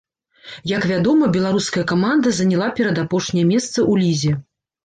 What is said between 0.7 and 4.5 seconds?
Як вядома, беларуская каманда заняла перадапошняе месца ў лізе.